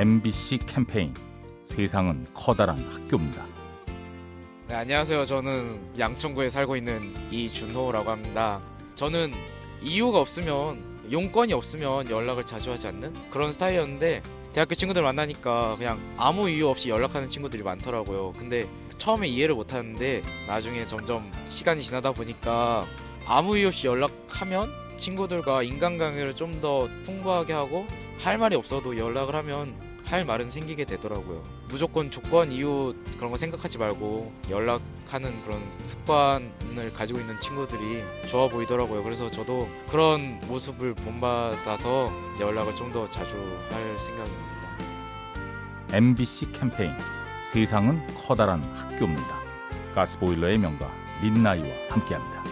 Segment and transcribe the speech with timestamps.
[0.00, 1.12] MBC 캠페인
[1.62, 3.44] 세상은 커다란 학교입니다.
[4.66, 5.26] 네, 안녕하세요.
[5.26, 8.62] 저는 양천구에 살고 있는 이준호라고 합니다.
[8.94, 9.30] 저는
[9.82, 10.82] 이유가 없으면
[11.12, 14.22] 용건이 없으면 연락을 자주 하지 않는 그런 스타일이었는데
[14.54, 18.32] 대학교 친구들 만나니까 그냥 아무 이유 없이 연락하는 친구들이 많더라고요.
[18.38, 22.86] 근데 처음에 이해를 못 하는데 나중에 점점 시간이 지나다 보니까
[23.26, 27.86] 아무 이유 없이 연락하면 친구들과 인간관계를 좀 더 풍부하게 하고
[28.18, 31.42] 할 말이 없어도 연락을 하면 할 말은 생기게 되더라고요.
[31.68, 39.04] 무조건 조건 이유 그런 거 생각하지 말고 연락하는 그런 습관을 가지고 있는 친구들이 좋아 보이더라고요.
[39.04, 42.10] 그래서 저도 그런 모습을 본받아서
[42.40, 43.36] 연락을 좀 더 자주
[43.70, 44.50] 할 생각입니다.
[45.92, 46.90] MBC 캠페인
[47.52, 49.28] 세상은 커다란 학교입니다.
[49.94, 50.90] 가스보일러의 명가
[51.22, 52.49] 민나이와 함께합니다.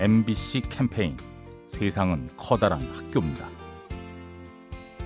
[0.00, 1.14] MBC 캠페인
[1.66, 3.46] 세상은 커다란 학교입니다.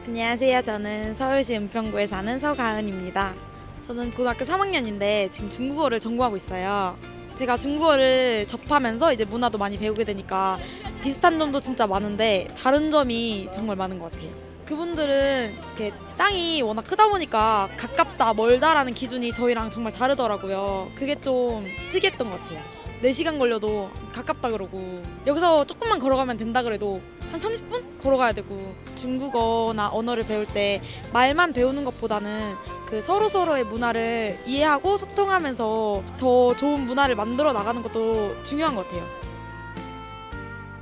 [0.06, 0.62] 안녕하세요.
[0.62, 3.34] 저는 서울시 은평구에 사는 서가은입니다.
[3.81, 6.97] 저는 고등학교 3학년인데 지금 중국어를 전공하고 있어요.
[7.41, 10.61] 제가 중국어를 접하면서 이제 문화도 많이 배우게 되니까
[11.03, 14.31] 비슷한 점도 진짜 많은데 다른 점이 정말 많은 것 같아요.
[14.64, 20.92] 그분들은 이렇게 땅이 워낙 크다 보니까 가깝다, 멀다라는 기준이 저희랑 정말 다르더라고요.
[20.95, 22.73] 그게 좀 특이했던 것 같아요.
[23.05, 30.27] 4시간 걸려도 가깝다 그러고 여기서 조금만 걸어가면 된다 그래도 한 30분 걸어가야 되고 중국어나 언어를
[30.27, 30.81] 배울 때
[31.13, 32.55] 말만 배우는 것보다는
[32.87, 39.05] 그 서로 서로의 문화를 이해하고 소통하면서 더 좋은 문화를 만들어 나가는 것도 중요한 것 같아요.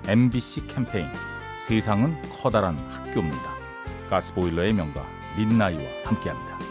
[0.06, 1.06] MBC 캠페인
[1.66, 3.53] 세상은 커다란 학교입니다.
[4.11, 5.05] 가스보일러의 명가
[5.37, 6.62] 민나이와 함께합니다.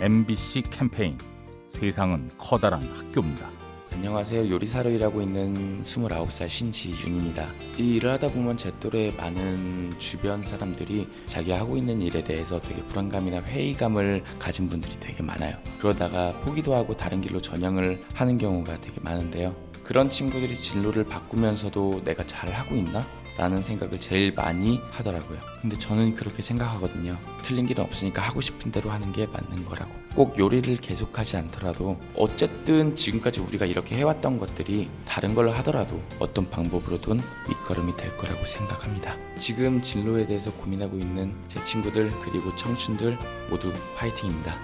[0.00, 1.18] MBC 캠페인
[1.66, 3.50] 세상은 커다란 학교입니다.
[3.92, 4.48] 안녕하세요.
[4.48, 7.48] 요리사로 일하고 있는 29살 신지윤입니다.
[7.78, 12.80] 이 일을 하다 보면 제 또래 많은 주변 사람들이 자기 하고 있는 일에 대해서 되게
[12.84, 15.56] 불안감이나 회의감을 가진 분들이 되게 많아요.
[15.80, 19.52] 그러다가 포기도 하고 다른 길로 전향을 하는 경우가 되게 많은데요.
[19.82, 23.04] 그런 친구들이 진로를 바꾸면서도 내가 잘 하고 있나?
[23.38, 25.38] 라는 생각을 제일 많이 하더라고요.
[25.62, 27.16] 근데 저는 그렇게 생각하거든요.
[27.44, 29.90] 틀린 길은 없으니까 하고 싶은 대로 하는 게 맞는 거라고.
[30.16, 37.20] 꼭 요리를 계속하지 않더라도 어쨌든 지금까지 우리가 이렇게 해왔던 것들이 다른 걸 하더라도 어떤 방법으로든
[37.48, 39.14] 밑거름이 될 거라고 생각합니다.
[39.38, 43.16] 지금 진로에 대해서 고민하고 있는 제 친구들 그리고 청춘들
[43.48, 44.56] 모두 화이팅입니다.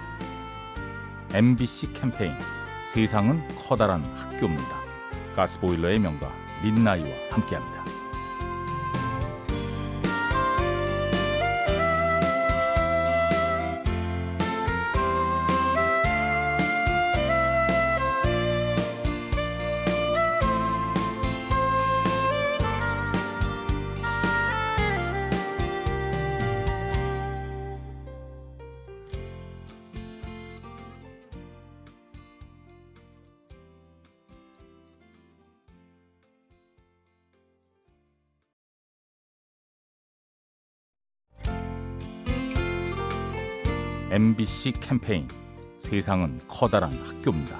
[1.33, 2.33] MBC 캠페인
[2.91, 4.75] 세상은 커다란 학교입니다.
[5.37, 6.29] 가스보일러의 명가
[6.63, 7.94] 민나이와 함께합니다.
[44.11, 45.27] MBC 캠페인
[45.79, 47.59] 세상은 커다란 학교입니다.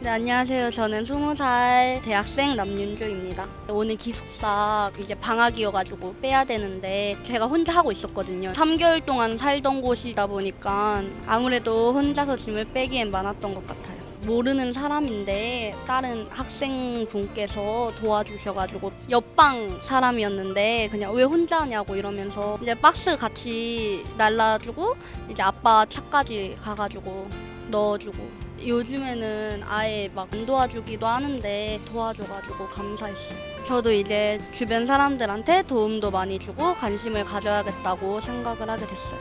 [0.00, 0.72] 네, 안녕하세요.
[0.72, 3.46] 저는 20살 대학생 남윤주입니다.
[3.68, 8.50] 오늘 기숙사 이제 방학이어가지고 빼야 되는데 제가 혼자 하고 있었거든요.
[8.52, 13.97] 3개월 동안 살던 곳이다 보니까 아무래도 혼자서 짐을 빼기엔 많았던 것 같아요.
[14.22, 24.04] 모르는 사람인데 다른 학생분께서 도와주셔가지고 옆방 사람이었는데 그냥 왜 혼자 하냐고 이러면서 이제 박스 같이
[24.16, 24.96] 날라주고
[25.30, 27.28] 이제 아빠 차까지 가가지고
[27.70, 33.64] 넣어주고 요즘에는 아예 막 안 도와주기도 하는데 도와줘가지고 감사했어요.
[33.64, 39.18] 저도 이제 주변 사람들한테 도움도 많이 주고 관심을 가져야겠다고 생각을 하게 됐어요.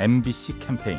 [0.00, 0.98] MBC 캠페인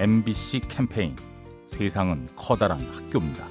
[0.00, 1.14] MBC 캠페인
[1.66, 3.46] 세상은 커다란 학교입니다.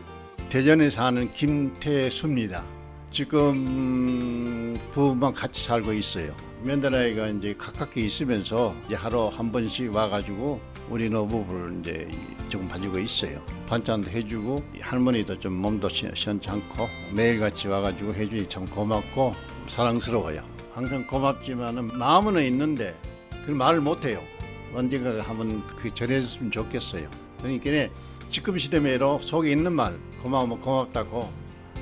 [0.50, 2.64] 대전에 사는 김태수입니다.
[3.12, 6.34] 지금 부부만 같이 살고 있어요.
[6.64, 10.60] 며느라이가 이제 가깝게 있으면서 이제 하루 한 번씩 와가지고
[10.90, 12.10] 우리 노부부를 이제
[12.50, 13.44] 조금 봐주고 있어요.
[13.68, 19.34] 반찬도 해주고 할머니도 좀 몸도 시- 시원찮고 매일같이 와가지고 해주니 참 고맙고
[19.68, 20.42] 사랑스러워요.
[20.74, 22.96] 항상 고맙지만은 마음은 있는데
[23.46, 24.20] 그 말을 못해요.
[24.74, 27.10] 언젠가 한번 그 전해줬으면 좋겠어요.
[27.42, 27.94] 그러니까
[28.32, 31.32] 지금 시대매로 속에 있는 말 고마우면 고맙다고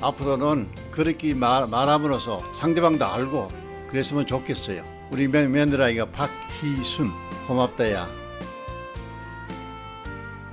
[0.00, 3.50] 앞으로는 그렇게 말, 말함으로써 상대방도 알고
[3.90, 4.84] 그랬으면 좋겠어요.
[5.10, 7.10] 우리 며, 며느라이가 박희순
[7.46, 8.08] 고맙다야.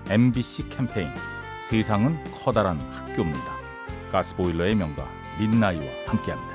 [0.10, 1.10] MBC 캠페인
[1.62, 3.56] 세상은 커다란 학교입니다.
[4.12, 5.08] 가스보일러의 명가
[5.40, 6.55] 민나이와 함께합니다.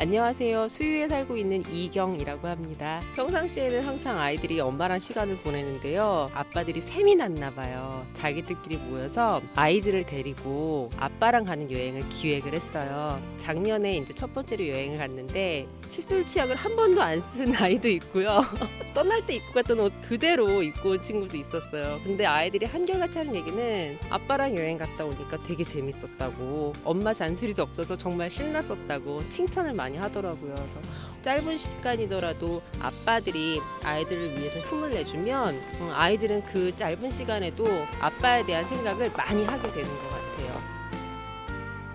[0.00, 0.68] 안녕하세요.
[0.68, 3.00] 수유에 살고 있는 이경이라고 합니다.
[3.16, 6.30] 평상시에는 항상 아이들이 엄마랑 시간을 보내는데요.
[6.34, 8.06] 아빠들이 셈이 났나 봐요.
[8.12, 13.20] 자기들끼리 모여서 아이들을 데리고 아빠랑 가는 여행을 기획을 했어요.
[13.38, 18.42] 작년에 이제 첫 번째로 여행을 갔는데 칫솔 치약을 한 번도 안 쓴 아이도 있고요.
[18.94, 21.98] 떠날 때 입고 갔던 옷 그대로 입고 온 친구도 있었어요.
[22.04, 28.30] 근데 아이들이 한결같이 하는 얘기는 아빠랑 여행 갔다 오니까 되게 재밌었다고 엄마 잔소리도 없어서 정말
[28.30, 30.54] 신났었다고 칭찬을 많이 하더라고요.
[30.54, 30.80] 그래서
[31.22, 37.66] 짧은 시간이더라도 아빠들이 아이들을 위해서 품을 내주면 어, 아이들은 그 짧은 시간에도
[38.00, 40.60] 아빠에 대한 생각을 많이 하게 되는 것 같아요.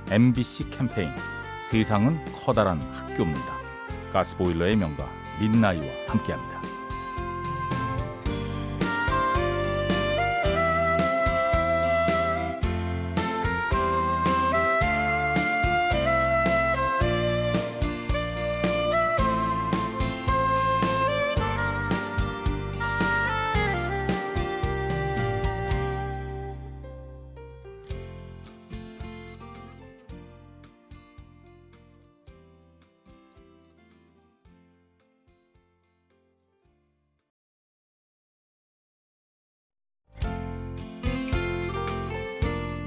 [0.10, 1.10] MBC 캠페인
[1.70, 3.54] 세상은 커다란 학교입니다.
[4.12, 5.10] 가스보일러의 명가
[5.40, 6.73] 민나이와 함께합니다.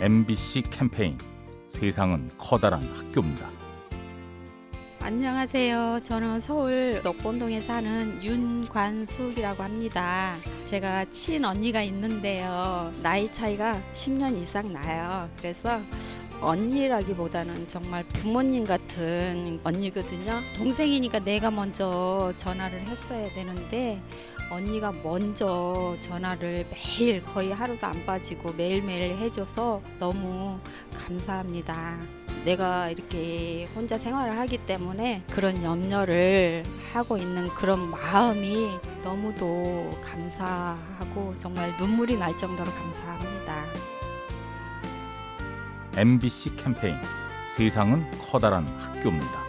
[0.06, 1.18] MBC 캠페인
[1.66, 3.50] 세상은 커다란 학교입니다.
[5.00, 5.98] 안녕하세요.
[6.04, 10.36] 저는 서울 녹본동에 사는 윤관숙이라고 합니다.
[10.64, 12.92] 제가 친언니가 있는데요.
[13.02, 15.28] 나이 차이가 10년 이상 나요.
[15.38, 15.80] 그래서
[16.40, 20.40] 언니라기보다는 정말 부모님 같은 언니거든요.
[20.56, 24.00] 동생이니까 내가 먼저 전화를 했어야 되는데
[24.50, 30.58] 언니가 먼저 전화를 매일 거의 하루도 안 빠지고 매일매일 해줘서 너무
[30.94, 31.98] 감사합니다.
[32.44, 36.62] 내가 이렇게 혼자 생활을 하기 때문에 그런 염려를
[36.92, 38.68] 하고 있는 그런 마음이
[39.02, 43.64] 너무도 감사하고 정말 눈물이 날 정도로 감사합니다.
[45.96, 46.94] MBC 캠페인
[47.48, 49.46] 세상은 커다란 학교입니다.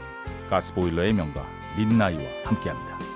[0.50, 1.46] 가스보일러의 명가
[1.77, 3.07] 민나이와 함께합니다.